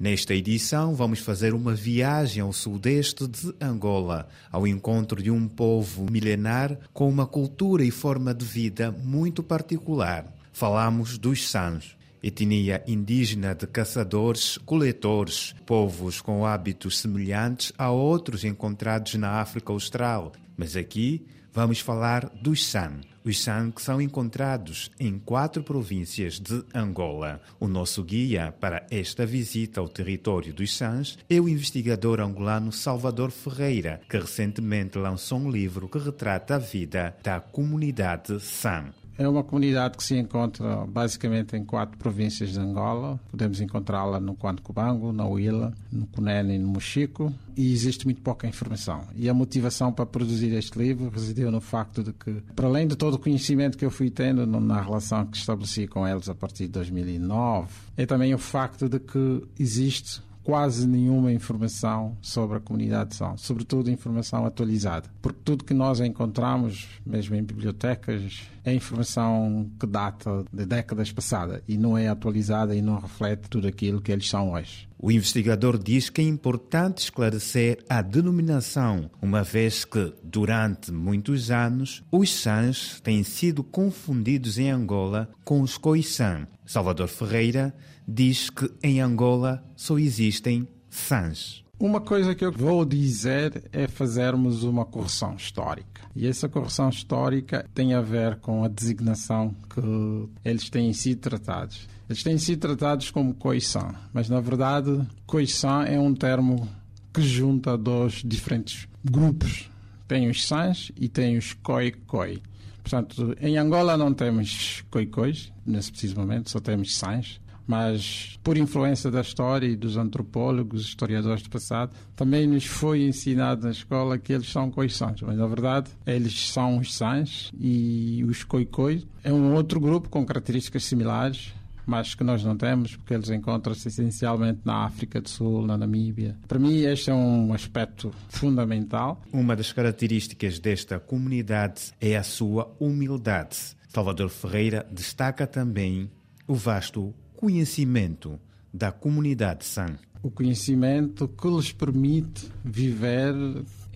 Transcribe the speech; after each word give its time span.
Nesta 0.00 0.32
edição, 0.32 0.94
vamos 0.94 1.18
fazer 1.18 1.52
uma 1.52 1.74
viagem 1.74 2.40
ao 2.40 2.52
sudeste 2.52 3.26
de 3.26 3.52
Angola, 3.60 4.28
ao 4.48 4.64
encontro 4.64 5.20
de 5.20 5.28
um 5.28 5.48
povo 5.48 6.06
milenar 6.08 6.78
com 6.92 7.08
uma 7.08 7.26
cultura 7.26 7.82
e 7.82 7.90
forma 7.90 8.32
de 8.32 8.44
vida 8.44 8.92
muito 8.92 9.42
particular. 9.42 10.32
Falamos 10.52 11.18
dos 11.18 11.50
Sans, 11.50 11.96
etnia 12.22 12.80
indígena 12.86 13.56
de 13.56 13.66
caçadores-coletores, 13.66 15.56
povos 15.66 16.20
com 16.20 16.46
hábitos 16.46 17.00
semelhantes 17.00 17.72
a 17.76 17.90
outros 17.90 18.44
encontrados 18.44 19.16
na 19.16 19.40
África 19.40 19.72
Austral. 19.72 20.30
Mas 20.56 20.76
aqui 20.76 21.26
vamos 21.52 21.80
falar 21.80 22.30
dos 22.40 22.64
San, 22.64 23.00
os 23.28 23.44
que 23.74 23.82
são 23.82 24.00
encontrados 24.00 24.90
em 24.98 25.18
quatro 25.18 25.62
províncias 25.62 26.40
de 26.40 26.64
Angola. 26.74 27.40
O 27.60 27.68
nosso 27.68 28.02
guia 28.02 28.54
para 28.58 28.86
esta 28.90 29.26
visita 29.26 29.80
ao 29.80 29.88
território 29.88 30.52
dos 30.52 30.74
Sans 30.76 31.18
é 31.28 31.40
o 31.40 31.48
investigador 31.48 32.20
angolano 32.20 32.72
Salvador 32.72 33.30
Ferreira, 33.30 34.00
que 34.08 34.18
recentemente 34.18 34.98
lançou 34.98 35.38
um 35.38 35.50
livro 35.50 35.88
que 35.88 35.98
retrata 35.98 36.54
a 36.54 36.58
vida 36.58 37.16
da 37.22 37.40
comunidade 37.40 38.40
San. 38.40 38.92
É 39.18 39.28
uma 39.28 39.42
comunidade 39.42 39.96
que 39.96 40.04
se 40.04 40.16
encontra 40.16 40.86
basicamente 40.86 41.56
em 41.56 41.64
quatro 41.64 41.98
províncias 41.98 42.50
de 42.50 42.60
Angola. 42.60 43.18
Podemos 43.28 43.60
encontrá-la 43.60 44.20
no 44.20 44.36
Cubango, 44.62 45.12
na 45.12 45.26
Huila, 45.26 45.74
no 45.90 46.06
Cunene 46.06 46.54
e 46.54 46.58
no 46.58 46.68
Mochico. 46.68 47.34
E 47.56 47.72
existe 47.72 48.04
muito 48.04 48.22
pouca 48.22 48.46
informação. 48.46 49.02
E 49.16 49.28
a 49.28 49.34
motivação 49.34 49.92
para 49.92 50.06
produzir 50.06 50.52
este 50.52 50.78
livro 50.78 51.10
residiu 51.10 51.50
no 51.50 51.60
facto 51.60 52.04
de 52.04 52.12
que, 52.12 52.30
para 52.54 52.68
além 52.68 52.86
de 52.86 52.94
todo 52.94 53.14
o 53.14 53.18
conhecimento 53.18 53.76
que 53.76 53.84
eu 53.84 53.90
fui 53.90 54.08
tendo 54.08 54.46
na 54.46 54.80
relação 54.80 55.26
que 55.26 55.36
estabeleci 55.36 55.88
com 55.88 56.06
eles 56.06 56.28
a 56.28 56.34
partir 56.36 56.66
de 56.66 56.74
2009, 56.74 57.68
é 57.96 58.06
também 58.06 58.32
o 58.32 58.38
facto 58.38 58.88
de 58.88 59.00
que 59.00 59.42
existe 59.58 60.22
quase 60.48 60.88
nenhuma 60.88 61.30
informação 61.30 62.16
sobre 62.22 62.56
a 62.56 62.60
comunidade 62.60 63.10
de 63.10 63.16
São, 63.16 63.36
sobretudo 63.36 63.90
informação 63.90 64.46
atualizada, 64.46 65.06
porque 65.20 65.40
tudo 65.44 65.62
que 65.62 65.74
nós 65.74 66.00
encontramos, 66.00 66.88
mesmo 67.04 67.36
em 67.36 67.42
bibliotecas, 67.42 68.48
é 68.64 68.72
informação 68.72 69.70
que 69.78 69.86
data 69.86 70.46
de 70.50 70.64
décadas 70.64 71.12
passadas 71.12 71.60
e 71.68 71.76
não 71.76 71.98
é 71.98 72.08
atualizada 72.08 72.74
e 72.74 72.80
não 72.80 72.98
reflete 72.98 73.42
tudo 73.50 73.68
aquilo 73.68 74.00
que 74.00 74.10
eles 74.10 74.26
são 74.26 74.52
hoje. 74.52 74.87
O 75.00 75.12
investigador 75.12 75.78
diz 75.78 76.10
que 76.10 76.20
é 76.20 76.24
importante 76.24 76.98
esclarecer 76.98 77.78
a 77.88 78.02
denominação, 78.02 79.08
uma 79.22 79.44
vez 79.44 79.84
que, 79.84 80.12
durante 80.24 80.90
muitos 80.90 81.52
anos, 81.52 82.02
os 82.10 82.32
Sans 82.32 83.00
têm 83.00 83.22
sido 83.22 83.62
confundidos 83.62 84.58
em 84.58 84.70
Angola 84.70 85.30
com 85.44 85.60
os 85.60 85.78
Khoisan. 85.78 86.48
Salvador 86.66 87.06
Ferreira 87.06 87.72
diz 88.06 88.50
que 88.50 88.68
em 88.82 89.00
Angola 89.00 89.64
só 89.76 89.96
existem 89.98 90.66
Sans. 90.90 91.67
Uma 91.80 92.00
coisa 92.00 92.34
que 92.34 92.44
eu 92.44 92.50
vou 92.50 92.84
dizer 92.84 93.62
é 93.72 93.86
fazermos 93.86 94.64
uma 94.64 94.84
correção 94.84 95.36
histórica. 95.36 96.02
E 96.16 96.26
essa 96.26 96.48
correção 96.48 96.88
histórica 96.88 97.64
tem 97.72 97.94
a 97.94 98.00
ver 98.00 98.40
com 98.40 98.64
a 98.64 98.68
designação 98.68 99.54
que 99.72 100.28
eles 100.44 100.68
têm 100.68 100.92
sido 100.92 101.20
tratados. 101.20 101.86
Eles 102.10 102.24
têm 102.24 102.36
sido 102.36 102.58
tratados 102.58 103.12
como 103.12 103.32
Khoisan, 103.32 103.94
mas 104.12 104.28
na 104.28 104.40
verdade 104.40 105.06
Khoisan 105.24 105.84
é 105.84 106.00
um 106.00 106.12
termo 106.14 106.68
que 107.14 107.22
junta 107.22 107.78
dois 107.78 108.22
diferentes 108.24 108.88
grupos. 109.04 109.70
Tem 110.08 110.28
os 110.28 110.44
Sans 110.48 110.90
e 110.96 111.08
tem 111.08 111.38
os 111.38 111.52
Khoi-Khoi. 111.62 112.42
Portanto, 112.82 113.36
em 113.40 113.56
Angola 113.56 113.96
não 113.96 114.12
temos 114.12 114.82
Khoi-Khois, 114.90 115.52
nesse 115.64 115.92
preciso 115.92 116.16
momento, 116.16 116.50
só 116.50 116.58
temos 116.58 116.96
Sans 116.96 117.40
mas 117.68 118.40
por 118.42 118.56
influência 118.56 119.10
da 119.10 119.20
história 119.20 119.66
e 119.66 119.76
dos 119.76 119.98
antropólogos, 119.98 120.86
historiadores 120.86 121.42
do 121.42 121.50
passado, 121.50 121.94
também 122.16 122.46
nos 122.46 122.64
foi 122.64 123.02
ensinado 123.02 123.64
na 123.64 123.70
escola 123.70 124.18
que 124.18 124.32
eles 124.32 124.50
são 124.50 124.70
coições, 124.70 125.20
mas 125.20 125.36
na 125.36 125.46
verdade 125.46 125.90
eles 126.06 126.50
são 126.50 126.78
os 126.78 126.94
sãs 126.94 127.52
e 127.60 128.24
os 128.26 128.42
coicoi 128.42 129.06
é 129.22 129.30
um 129.30 129.52
outro 129.52 129.78
grupo 129.78 130.08
com 130.08 130.24
características 130.24 130.84
similares, 130.84 131.52
mas 131.84 132.14
que 132.14 132.24
nós 132.24 132.42
não 132.42 132.56
temos, 132.56 132.96
porque 132.96 133.12
eles 133.12 133.28
encontram-se 133.28 133.88
essencialmente 133.88 134.60
na 134.64 134.84
África 134.84 135.20
do 135.20 135.28
Sul, 135.28 135.66
na 135.66 135.76
Namíbia. 135.76 136.36
Para 136.46 136.58
mim, 136.58 136.80
este 136.82 137.10
é 137.10 137.14
um 137.14 137.52
aspecto 137.52 138.10
fundamental. 138.28 139.20
Uma 139.32 139.54
das 139.54 139.72
características 139.72 140.58
desta 140.58 140.98
comunidade 140.98 141.92
é 142.00 142.16
a 142.16 142.22
sua 142.22 142.74
humildade. 142.80 143.56
Salvador 143.88 144.30
Ferreira 144.30 144.86
destaca 144.90 145.46
também 145.46 146.10
o 146.46 146.54
vasto 146.54 147.14
conhecimento 147.38 148.36
da 148.74 148.90
comunidade 148.90 149.64
San? 149.64 149.96
O 150.20 150.28
conhecimento 150.28 151.28
que 151.28 151.46
lhes 151.48 151.70
permite 151.70 152.50
viver 152.64 153.32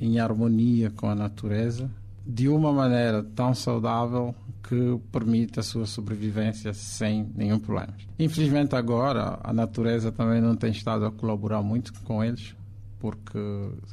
em 0.01 0.21
harmonia 0.21 0.93
com 0.93 1.09
a 1.09 1.15
natureza 1.15 1.91
de 2.25 2.49
uma 2.49 2.73
maneira 2.73 3.25
tão 3.35 3.53
saudável 3.53 4.33
que 4.63 4.97
permite 5.11 5.59
a 5.59 5.63
sua 5.65 5.87
sobrevivência 5.87 6.73
sem 6.73 7.29
nenhum 7.35 7.59
problema. 7.59 7.93
Infelizmente 8.17 8.77
agora 8.77 9.41
a 9.43 9.53
natureza 9.53 10.13
também 10.13 10.41
não 10.41 10.55
tem 10.55 10.71
estado 10.71 11.05
a 11.05 11.11
colaborar 11.11 11.63
muito 11.63 11.93
com 12.05 12.23
eles 12.23 12.55
porque 13.01 13.41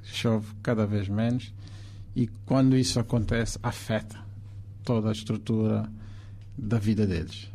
chove 0.04 0.54
cada 0.62 0.86
vez 0.86 1.10
menos 1.10 1.52
e 2.16 2.28
quando 2.46 2.78
isso 2.78 3.00
acontece 3.00 3.58
afeta 3.64 4.20
toda 4.84 5.10
a 5.10 5.12
estrutura 5.12 5.90
da 6.56 6.78
vida 6.78 7.08
deles. 7.08 7.50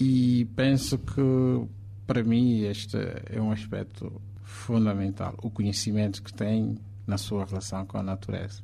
E 0.00 0.46
penso 0.56 0.96
que, 0.96 1.68
para 2.06 2.24
mim, 2.24 2.62
este 2.62 2.96
é 3.28 3.38
um 3.40 3.52
aspecto 3.52 4.10
fundamental, 4.42 5.38
o 5.42 5.50
conhecimento 5.50 6.22
que 6.22 6.32
tem 6.32 6.78
na 7.06 7.18
sua 7.18 7.44
relação 7.44 7.84
com 7.84 7.98
a 7.98 8.02
natureza. 8.02 8.62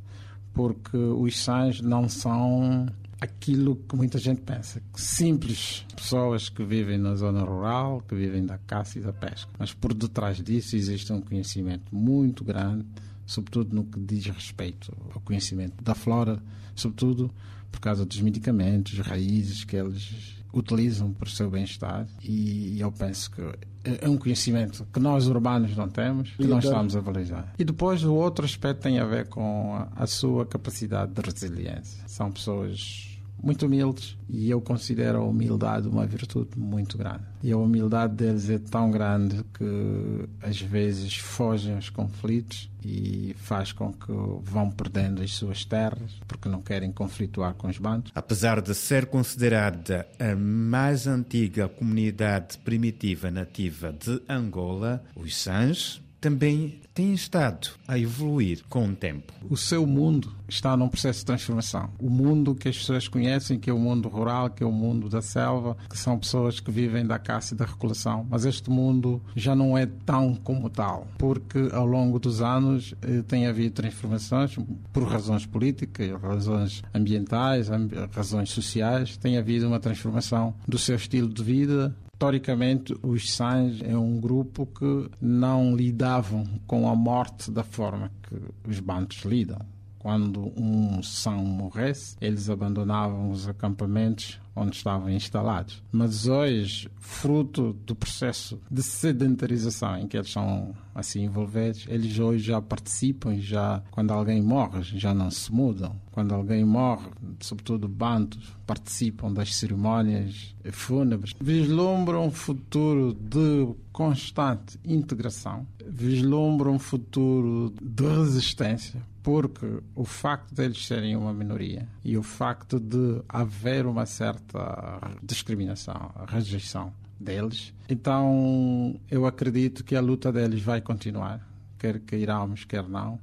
Porque 0.54 0.96
os 0.96 1.38
sãs 1.38 1.82
não 1.82 2.08
são 2.08 2.86
aquilo 3.20 3.76
que 3.76 3.94
muita 3.94 4.18
gente 4.18 4.40
pensa, 4.40 4.82
simples 4.94 5.84
pessoas 5.94 6.48
que 6.48 6.64
vivem 6.64 6.98
na 6.98 7.14
zona 7.14 7.42
rural, 7.42 8.02
que 8.06 8.14
vivem 8.14 8.44
da 8.44 8.58
caça 8.58 8.98
e 8.98 9.02
da 9.02 9.12
pesca. 9.12 9.50
Mas 9.58 9.74
por 9.74 9.92
detrás 9.92 10.42
disso 10.42 10.74
existe 10.74 11.12
um 11.12 11.20
conhecimento 11.20 11.94
muito 11.94 12.44
grande, 12.44 12.86
sobretudo 13.26 13.74
no 13.74 13.84
que 13.84 14.00
diz 14.00 14.26
respeito 14.26 14.90
ao 15.14 15.20
conhecimento 15.20 15.82
da 15.82 15.94
flora, 15.94 16.42
sobretudo 16.74 17.30
por 17.70 17.80
causa 17.80 18.06
dos 18.06 18.20
medicamentos, 18.20 18.98
raízes 18.98 19.64
que 19.64 19.76
eles 19.76 20.36
utilizam 20.58 21.12
para 21.12 21.26
o 21.26 21.30
seu 21.30 21.50
bem-estar 21.50 22.06
e 22.22 22.80
eu 22.80 22.90
penso 22.90 23.30
que 23.30 23.42
é 23.84 24.08
um 24.08 24.16
conhecimento 24.16 24.86
que 24.92 24.98
nós 24.98 25.28
urbanos 25.28 25.76
não 25.76 25.88
temos 25.88 26.32
e 26.38 26.46
nós 26.46 26.64
estamos 26.64 26.96
a 26.96 27.00
valorizar. 27.00 27.54
E 27.58 27.64
depois 27.64 28.02
o 28.02 28.14
outro 28.14 28.44
aspecto 28.44 28.80
tem 28.80 28.98
a 28.98 29.04
ver 29.04 29.28
com 29.28 29.86
a 29.94 30.06
sua 30.06 30.44
capacidade 30.44 31.12
de 31.12 31.20
resiliência. 31.20 32.02
São 32.06 32.32
pessoas 32.32 33.15
muito 33.46 33.64
humildes 33.66 34.18
e 34.28 34.50
eu 34.50 34.60
considero 34.60 35.18
a 35.18 35.24
humildade 35.24 35.86
uma 35.86 36.04
virtude 36.04 36.58
muito 36.58 36.98
grande. 36.98 37.22
E 37.42 37.52
a 37.52 37.56
humildade 37.56 38.14
deles 38.14 38.50
é 38.50 38.58
tão 38.58 38.90
grande 38.90 39.44
que 39.54 40.28
às 40.42 40.60
vezes 40.60 41.16
fogem 41.16 41.76
aos 41.76 41.88
conflitos 41.88 42.68
e 42.84 43.34
faz 43.38 43.70
com 43.70 43.92
que 43.92 44.12
vão 44.42 44.70
perdendo 44.70 45.22
as 45.22 45.32
suas 45.32 45.64
terras 45.64 46.20
porque 46.26 46.48
não 46.48 46.60
querem 46.60 46.90
conflituar 46.90 47.54
com 47.54 47.68
os 47.68 47.78
bandos. 47.78 48.10
Apesar 48.14 48.60
de 48.60 48.74
ser 48.74 49.06
considerada 49.06 50.06
a 50.18 50.34
mais 50.34 51.06
antiga 51.06 51.68
comunidade 51.68 52.58
primitiva 52.58 53.30
nativa 53.30 53.92
de 53.92 54.20
Angola, 54.28 55.04
os 55.14 55.36
Sans 55.36 56.04
também 56.20 56.80
tem 56.94 57.12
estado 57.12 57.68
a 57.86 57.98
evoluir 57.98 58.62
com 58.68 58.88
o 58.88 58.96
tempo. 58.96 59.32
O 59.50 59.56
seu 59.56 59.86
mundo 59.86 60.32
está 60.48 60.76
num 60.76 60.88
processo 60.88 61.20
de 61.20 61.26
transformação. 61.26 61.90
O 61.98 62.08
mundo 62.08 62.54
que 62.54 62.68
as 62.68 62.78
pessoas 62.78 63.06
conhecem, 63.06 63.58
que 63.58 63.68
é 63.68 63.72
o 63.72 63.78
mundo 63.78 64.08
rural, 64.08 64.48
que 64.50 64.62
é 64.62 64.66
o 64.66 64.72
mundo 64.72 65.08
da 65.08 65.20
selva, 65.20 65.76
que 65.88 65.98
são 65.98 66.18
pessoas 66.18 66.58
que 66.58 66.70
vivem 66.70 67.06
da 67.06 67.18
caça 67.18 67.54
e 67.54 67.56
da 67.56 67.64
regulação, 67.64 68.26
mas 68.30 68.44
este 68.44 68.70
mundo 68.70 69.22
já 69.34 69.54
não 69.54 69.76
é 69.76 69.86
tão 69.86 70.34
como 70.34 70.70
tal, 70.70 71.06
porque 71.18 71.68
ao 71.72 71.86
longo 71.86 72.18
dos 72.18 72.40
anos 72.40 72.94
eh, 73.02 73.22
tem 73.28 73.46
havido 73.46 73.74
transformações 73.74 74.56
por 74.92 75.04
razões 75.04 75.44
políticas, 75.44 76.10
razões 76.20 76.82
ambientais, 76.94 77.68
razões 78.12 78.50
sociais, 78.50 79.16
tem 79.16 79.36
havido 79.36 79.66
uma 79.66 79.78
transformação 79.78 80.54
do 80.66 80.78
seu 80.78 80.96
estilo 80.96 81.28
de 81.28 81.42
vida, 81.42 81.94
Historicamente, 82.16 82.96
os 83.02 83.30
Sans 83.30 83.82
é 83.82 83.94
um 83.94 84.18
grupo 84.18 84.64
que 84.64 85.10
não 85.20 85.76
lidavam 85.76 86.46
com 86.66 86.88
a 86.88 86.96
morte 86.96 87.50
da 87.50 87.62
forma 87.62 88.10
que 88.22 88.40
os 88.66 88.80
bantos 88.80 89.22
lidam. 89.26 89.58
Quando 90.06 90.52
um 90.56 91.02
San 91.02 91.32
morresse, 91.32 92.16
eles 92.20 92.48
abandonavam 92.48 93.28
os 93.28 93.48
acampamentos 93.48 94.38
onde 94.54 94.76
estavam 94.76 95.10
instalados. 95.10 95.82
Mas 95.90 96.28
hoje, 96.28 96.88
fruto 97.00 97.72
do 97.84 97.96
processo 97.96 98.56
de 98.70 98.84
sedentarização 98.84 99.98
em 99.98 100.06
que 100.06 100.16
eles 100.16 100.30
são 100.30 100.72
assim 100.94 101.24
envolvidos, 101.24 101.86
eles 101.88 102.20
hoje 102.20 102.44
já 102.44 102.62
participam, 102.62 103.36
já 103.38 103.82
quando 103.90 104.12
alguém 104.12 104.40
morre, 104.40 104.82
já 104.84 105.12
não 105.12 105.28
se 105.28 105.52
mudam. 105.52 105.96
Quando 106.12 106.32
alguém 106.32 106.64
morre, 106.64 107.10
sobretudo 107.40 107.88
bandos, 107.88 108.56
participam 108.64 109.32
das 109.32 109.56
cerimônias 109.56 110.54
fúnebres. 110.70 111.34
Vislumbram 111.40 112.26
um 112.26 112.30
futuro 112.30 113.12
de 113.12 113.74
constante 113.92 114.78
integração, 114.84 115.66
vislumbram 115.84 116.74
um 116.74 116.78
futuro 116.78 117.74
de 117.82 118.04
resistência, 118.04 119.02
porque 119.26 119.82
o 119.96 120.04
facto 120.04 120.54
deles 120.54 120.86
serem 120.86 121.16
uma 121.16 121.34
minoria 121.34 121.88
e 122.04 122.16
o 122.16 122.22
facto 122.22 122.78
de 122.78 123.20
haver 123.28 123.84
uma 123.84 124.06
certa 124.06 125.00
discriminação, 125.20 126.12
rejeição 126.28 126.92
deles, 127.18 127.74
então 127.88 128.94
eu 129.10 129.26
acredito 129.26 129.82
que 129.82 129.96
a 129.96 130.00
luta 130.00 130.30
deles 130.30 130.62
vai 130.62 130.80
continuar, 130.80 131.44
quer 131.76 131.98
queiramos, 131.98 132.64
quer 132.64 132.88
não, 132.88 133.18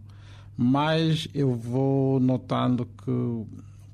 mas 0.57 1.25
eu 1.33 1.55
vou 1.55 2.19
notando 2.19 2.85
que 2.85 3.45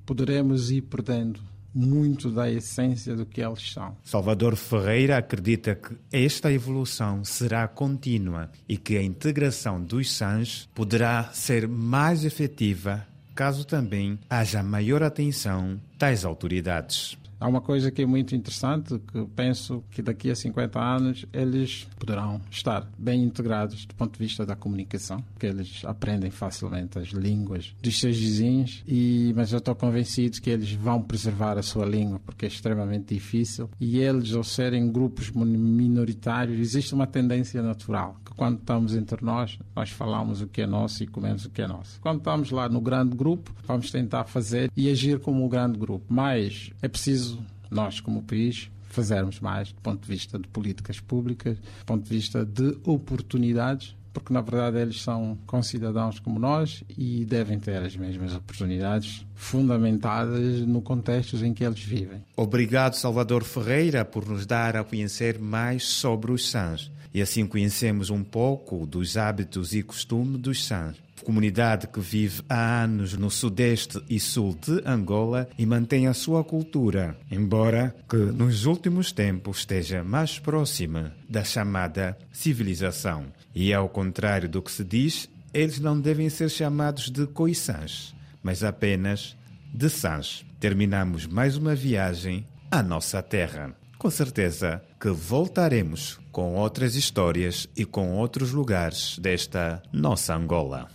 poderemos 0.03 0.71
ir 0.71 0.81
perdendo 0.81 1.39
muito 1.73 2.31
da 2.31 2.49
essência 2.49 3.15
do 3.15 3.25
que 3.25 3.41
eles 3.41 3.71
são. 3.71 3.95
Salvador 4.03 4.55
Ferreira 4.55 5.17
acredita 5.17 5.75
que 5.75 5.95
esta 6.11 6.51
evolução 6.51 7.23
será 7.23 7.67
contínua 7.67 8.49
e 8.67 8.77
que 8.77 8.97
a 8.97 9.03
integração 9.03 9.81
dos 9.81 10.11
SANs 10.11 10.69
poderá 10.73 11.29
ser 11.33 11.67
mais 11.67 12.25
efetiva 12.25 13.07
caso 13.39 13.63
também 13.63 14.19
haja 14.29 14.61
maior 14.61 15.01
atenção 15.01 15.79
das 15.97 16.25
autoridades. 16.25 17.17
Há 17.39 17.47
uma 17.47 17.61
coisa 17.61 17.89
que 17.89 18.01
é 18.01 18.05
muito 18.05 18.35
interessante, 18.35 18.99
que 18.99 19.25
penso 19.35 19.83
que 19.91 20.01
daqui 20.01 20.29
a 20.29 20.35
50 20.35 20.79
anos 20.79 21.25
eles 21.31 21.87
poderão 21.97 22.41
estar 22.51 22.87
bem 22.97 23.23
integrados 23.23 23.85
do 23.85 23.95
ponto 23.95 24.13
de 24.13 24.19
vista 24.19 24.45
da 24.45 24.55
comunicação, 24.55 25.23
que 25.39 25.45
eles 25.45 25.83
aprendem 25.85 26.31
facilmente 26.31 26.99
as 26.99 27.09
línguas 27.09 27.73
dos 27.81 27.99
seus 27.99 28.17
vizinhos, 28.17 28.83
e, 28.87 29.33
mas 29.35 29.51
eu 29.51 29.59
estou 29.59 29.75
convencido 29.75 30.41
que 30.41 30.49
eles 30.49 30.71
vão 30.73 31.01
preservar 31.01 31.57
a 31.57 31.63
sua 31.63 31.85
língua, 31.85 32.19
porque 32.19 32.45
é 32.45 32.47
extremamente 32.47 33.13
difícil, 33.13 33.69
e 33.79 33.99
eles, 33.99 34.33
ao 34.33 34.43
serem 34.43 34.91
grupos 34.91 35.31
minoritários, 35.31 36.59
existe 36.59 36.93
uma 36.93 37.07
tendência 37.07 37.61
natural, 37.61 38.17
que 38.25 38.33
quando 38.33 38.59
estamos 38.59 38.95
entre 38.95 39.23
nós, 39.23 39.59
nós 39.75 39.89
falamos 39.89 40.41
o 40.41 40.47
que 40.47 40.61
é 40.61 40.67
nosso 40.67 41.03
e 41.03 41.07
comemos 41.07 41.45
o 41.45 41.49
que 41.49 41.61
é 41.61 41.67
nosso. 41.67 41.99
Quando 42.01 42.19
estamos 42.19 42.51
lá 42.51 42.67
no 42.67 42.81
grande 42.81 43.15
grupo, 43.15 43.53
vamos 43.65 43.91
tentar 43.91 44.23
fazer 44.25 44.71
e 44.75 44.89
agir 44.89 45.19
como 45.19 45.45
o 45.45 45.49
grande 45.49 45.77
grupo, 45.77 46.05
mas 46.09 46.71
é 46.81 46.87
preciso, 46.87 47.28
nós 47.69 47.99
como 47.99 48.23
país, 48.23 48.69
fazermos 48.89 49.39
mais 49.39 49.71
do 49.71 49.81
ponto 49.81 50.01
de 50.01 50.07
vista 50.07 50.37
de 50.37 50.47
políticas 50.47 50.99
públicas, 50.99 51.57
do 51.57 51.85
ponto 51.85 52.03
de 52.03 52.09
vista 52.09 52.43
de 52.45 52.77
oportunidades, 52.83 53.95
porque 54.11 54.33
na 54.33 54.41
verdade 54.41 54.77
eles 54.77 55.01
são 55.01 55.37
concidadãos 55.45 56.19
como 56.19 56.39
nós 56.39 56.83
e 56.97 57.23
devem 57.25 57.59
ter 57.59 57.77
as 57.77 57.95
mesmas 57.95 58.33
oportunidades 58.33 59.25
fundamentadas 59.35 60.61
no 60.61 60.81
contexto 60.81 61.37
em 61.45 61.53
que 61.53 61.63
eles 61.63 61.79
vivem. 61.79 62.23
Obrigado, 62.35 62.95
Salvador 62.95 63.43
Ferreira, 63.43 64.03
por 64.03 64.27
nos 64.27 64.45
dar 64.45 64.75
a 64.75 64.83
conhecer 64.83 65.39
mais 65.39 65.83
sobre 65.83 66.31
os 66.31 66.49
SANs. 66.49 66.91
E 67.13 67.21
assim 67.21 67.45
conhecemos 67.45 68.09
um 68.09 68.23
pouco 68.23 68.85
dos 68.85 69.17
hábitos 69.17 69.73
e 69.73 69.81
costumes 69.81 70.39
dos 70.39 70.65
SANs 70.65 70.97
comunidade 71.23 71.87
que 71.87 71.99
vive 71.99 72.41
há 72.49 72.83
anos 72.83 73.13
no 73.13 73.29
sudeste 73.29 74.01
e 74.09 74.19
sul 74.19 74.55
de 74.55 74.81
Angola 74.85 75.49
e 75.57 75.65
mantém 75.65 76.07
a 76.07 76.13
sua 76.13 76.43
cultura, 76.43 77.17
embora 77.31 77.95
que 78.09 78.17
nos 78.17 78.65
últimos 78.65 79.11
tempos 79.11 79.59
esteja 79.59 80.03
mais 80.03 80.39
próxima 80.39 81.13
da 81.27 81.43
chamada 81.43 82.17
civilização. 82.31 83.25
E 83.53 83.73
ao 83.73 83.89
contrário 83.89 84.47
do 84.47 84.61
que 84.61 84.71
se 84.71 84.83
diz, 84.83 85.29
eles 85.53 85.79
não 85.79 85.99
devem 85.99 86.29
ser 86.29 86.49
chamados 86.49 87.09
de 87.09 87.25
coissãs, 87.27 88.13
mas 88.43 88.63
apenas 88.63 89.35
de 89.73 89.89
sãs. 89.89 90.45
Terminamos 90.59 91.25
mais 91.25 91.57
uma 91.57 91.75
viagem 91.75 92.45
à 92.69 92.83
nossa 92.83 93.21
terra. 93.21 93.73
Com 93.97 94.09
certeza 94.09 94.81
que 94.99 95.09
voltaremos 95.09 96.19
com 96.31 96.55
outras 96.55 96.95
histórias 96.95 97.67
e 97.75 97.83
com 97.83 98.13
outros 98.13 98.51
lugares 98.51 99.19
desta 99.19 99.81
nossa 99.91 100.33
Angola. 100.35 100.87